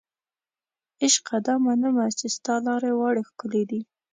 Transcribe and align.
عشقه 1.03 1.35
دا 1.47 1.55
منمه 1.65 2.05
چې 2.19 2.25
ستا 2.35 2.53
لارې 2.67 2.91
واړې 2.99 3.21
ښکلې 3.29 3.63
دي 3.69 3.81